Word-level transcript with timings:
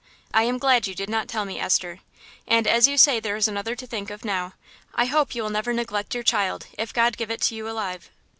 ...I 0.33 0.45
am 0.45 0.57
glad 0.57 0.87
you 0.87 0.95
did 0.95 1.11
not 1.11 1.27
tell 1.27 1.45
me, 1.45 1.59
Esther; 1.59 1.99
and 2.47 2.65
as 2.65 2.87
you 2.87 2.97
say 2.97 3.19
there 3.19 3.35
is 3.35 3.47
another 3.47 3.75
to 3.75 3.85
think 3.85 4.09
of 4.09 4.25
now, 4.25 4.53
I 4.95 5.05
hope 5.05 5.35
you 5.35 5.43
will 5.43 5.51
never 5.51 5.73
neglect 5.73 6.15
your 6.15 6.23
child, 6.23 6.65
if 6.75 6.91
God 6.91 7.17
give 7.17 7.29
it 7.29 7.41
to 7.41 7.55
you 7.55 7.69
alive." 7.69 8.09